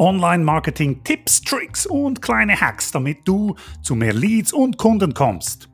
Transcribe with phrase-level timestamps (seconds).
[0.00, 5.68] Online-Marketing-Tipps, Tricks und kleine Hacks, damit du zu mehr Leads und Kunden kommst.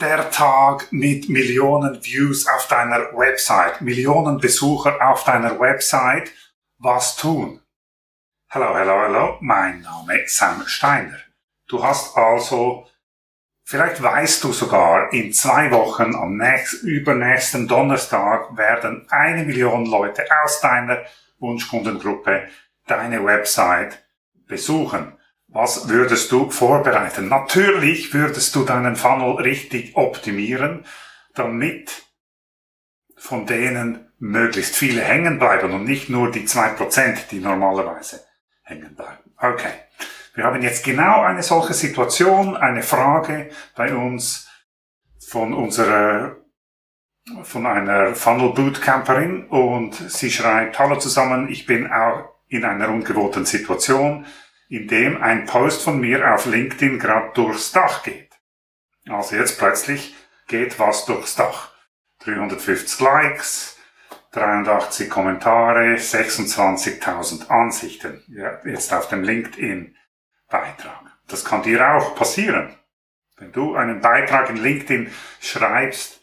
[0.00, 6.32] Der Tag mit Millionen Views auf deiner Website, Millionen Besucher auf deiner Website.
[6.78, 7.60] Was tun?
[8.48, 11.18] Hallo, hallo, hallo, mein Name ist Sam Steiner.
[11.66, 12.86] Du hast also
[13.70, 20.24] Vielleicht weißt du sogar, in zwei Wochen am nächsten, übernächsten Donnerstag werden eine Million Leute
[20.42, 21.02] aus deiner
[21.38, 22.48] Wunschkundengruppe
[22.86, 24.02] deine Website
[24.46, 25.18] besuchen.
[25.48, 27.28] Was würdest du vorbereiten?
[27.28, 30.86] Natürlich würdest du deinen Funnel richtig optimieren,
[31.34, 32.06] damit
[33.18, 38.24] von denen möglichst viele hängen bleiben und nicht nur die zwei Prozent, die normalerweise
[38.62, 39.30] hängen bleiben.
[39.36, 39.74] Okay.
[40.38, 44.48] Wir haben jetzt genau eine solche Situation, eine Frage bei uns
[45.18, 46.36] von unserer,
[47.42, 53.46] von einer Funnel Bootcamperin und sie schreibt, hallo zusammen, ich bin auch in einer ungewohnten
[53.46, 54.26] Situation,
[54.68, 58.30] in dem ein Post von mir auf LinkedIn gerade durchs Dach geht.
[59.08, 60.14] Also jetzt plötzlich
[60.46, 61.72] geht was durchs Dach.
[62.20, 63.76] 350 Likes,
[64.30, 68.22] 83 Kommentare, 26.000 Ansichten.
[68.28, 69.96] Ja, jetzt auf dem LinkedIn
[70.48, 71.04] Beitrag.
[71.28, 72.74] Das kann dir auch passieren.
[73.36, 76.20] Wenn du einen Beitrag in LinkedIn schreibst,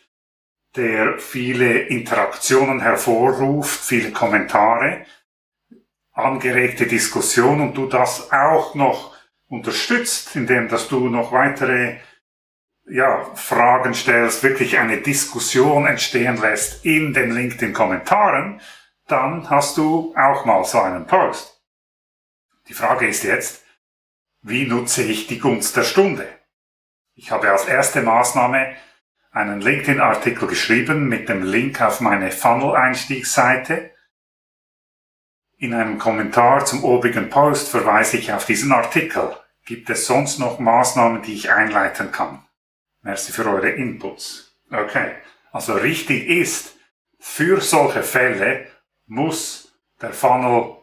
[0.76, 5.06] der viele Interaktionen hervorruft, viele Kommentare,
[6.12, 9.16] angeregte Diskussion und du das auch noch
[9.48, 11.98] unterstützt, indem dass du noch weitere
[12.88, 18.62] ja, Fragen stellst, wirklich eine Diskussion entstehen lässt in den LinkedIn-Kommentaren,
[19.08, 21.62] dann hast du auch mal so einen Post.
[22.68, 23.65] Die Frage ist jetzt,
[24.48, 26.28] wie nutze ich die Gunst der Stunde?
[27.16, 28.76] Ich habe als erste Maßnahme
[29.32, 33.90] einen LinkedIn-Artikel geschrieben mit dem Link auf meine Funnel-Einstiegsseite.
[35.58, 39.36] In einem Kommentar zum obigen Post verweise ich auf diesen Artikel.
[39.66, 42.46] Gibt es sonst noch Maßnahmen, die ich einleiten kann?
[43.02, 44.56] Merci für eure Inputs.
[44.70, 45.16] Okay.
[45.52, 46.76] Also richtig ist,
[47.20, 48.68] für solche Fälle
[49.08, 50.76] muss der Funnel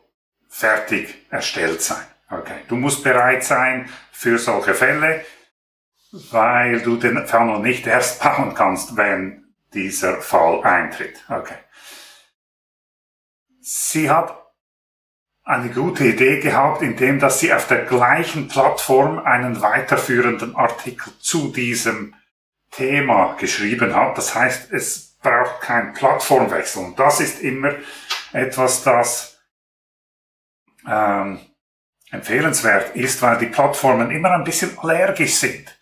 [0.49, 2.05] fertig erstellt sein.
[2.43, 2.65] Okay.
[2.67, 5.25] Du musst bereit sein für solche Fälle,
[6.11, 11.25] weil du den Funnel nicht erst bauen kannst, wenn dieser Fall eintritt.
[11.29, 11.59] Okay.
[13.61, 14.37] Sie hat
[15.45, 21.53] eine gute Idee gehabt, indem dass sie auf der gleichen Plattform einen weiterführenden Artikel zu
[21.53, 22.15] diesem
[22.73, 24.19] Thema geschrieben hat.
[24.19, 26.85] Das heißt, es braucht kein Plattformwechsel.
[26.85, 27.73] Und das ist immer
[28.33, 29.41] etwas, das
[30.89, 31.39] ähm,
[32.13, 35.77] empfehlenswert ist, weil die Plattformen immer ein bisschen allergisch sind,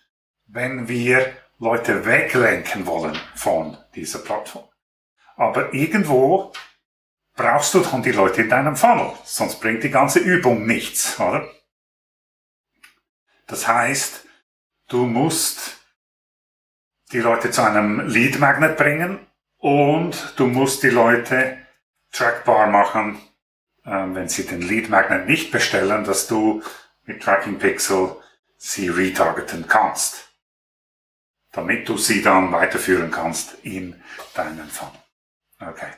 [0.47, 4.65] wenn wir Leute weglenken wollen von dieser Plattform.
[5.37, 6.53] Aber irgendwo
[7.35, 11.47] brauchst du dann die Leute in deinem Funnel, sonst bringt die ganze Übung nichts, oder?
[13.47, 14.27] Das heißt,
[14.89, 15.79] du musst
[17.13, 19.27] die Leute zu einem Lead Magnet bringen
[19.59, 21.59] und du musst die Leute
[22.13, 23.21] trackbar machen
[23.85, 26.63] wenn sie den Lead Magnet nicht bestellen, dass du
[27.05, 28.17] mit Tracking Pixel
[28.57, 30.29] sie retargeten kannst,
[31.53, 34.01] damit du sie dann weiterführen kannst in
[34.35, 35.01] deinen Funnel.
[35.61, 35.93] Okay.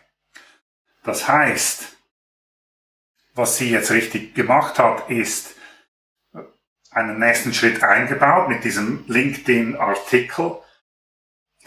[1.03, 1.97] Das heißt,
[3.35, 5.57] was sie jetzt richtig gemacht hat, ist
[6.91, 10.59] einen nächsten Schritt eingebaut mit diesem LinkedIn-Artikel,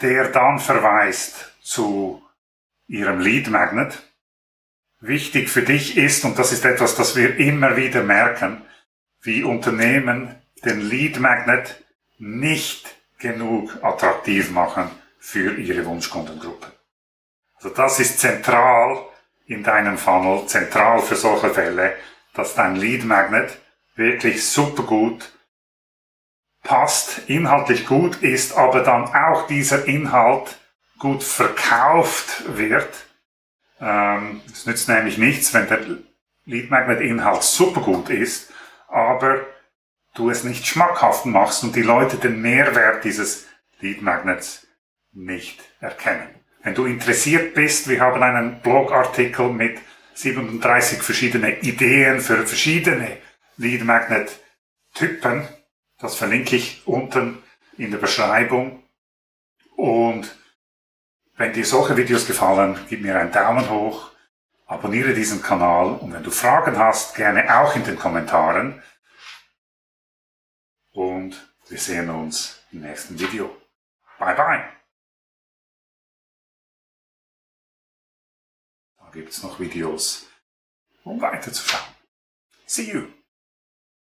[0.00, 2.24] der dann verweist zu
[2.86, 4.02] ihrem Lead Magnet
[5.00, 8.62] wichtig für dich ist, und das ist etwas, das wir immer wieder merken,
[9.20, 10.34] wie Unternehmen
[10.64, 11.82] den Lead Magnet
[12.18, 16.72] nicht genug attraktiv machen für ihre Wunschkundengruppe.
[17.56, 19.04] Also das ist zentral
[19.46, 21.96] in deinem Funnel, zentral für solche Fälle,
[22.34, 23.58] dass dein Lead Magnet
[23.94, 25.32] wirklich super gut
[26.62, 30.58] passt, inhaltlich gut ist, aber dann auch dieser Inhalt
[30.98, 33.06] gut verkauft wird
[33.80, 35.80] ähm, es nützt nämlich nichts, wenn der
[36.44, 38.52] Lead Magnet Inhalt super gut ist,
[38.88, 39.46] aber
[40.14, 43.46] du es nicht schmackhaft machst und die Leute den Mehrwert dieses
[43.80, 44.66] Lead Magnets
[45.12, 46.28] nicht erkennen.
[46.62, 49.78] Wenn du interessiert bist, wir haben einen Blogartikel mit
[50.14, 53.18] 37 verschiedene Ideen für verschiedene
[53.56, 54.40] Lead Magnet
[54.94, 55.46] Typen.
[55.98, 57.42] Das verlinke ich unten
[57.76, 58.82] in der Beschreibung.
[59.76, 60.34] Und
[61.36, 64.10] wenn dir solche Videos gefallen, gib mir einen Daumen hoch,
[64.66, 68.82] abonniere diesen Kanal und wenn du Fragen hast, gerne auch in den Kommentaren.
[70.92, 73.54] Und wir sehen uns im nächsten Video.
[74.18, 74.76] Bye bye.
[79.16, 80.26] gibt es noch Videos,
[81.04, 81.94] um weiterzuschauen.
[82.66, 83.15] See you!